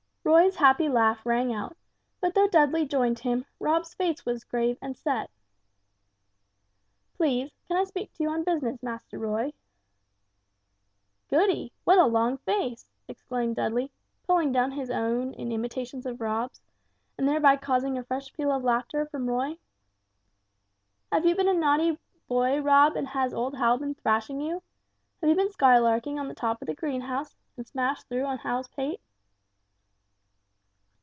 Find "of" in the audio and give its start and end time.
16.07-16.21, 18.51-18.63, 26.61-26.67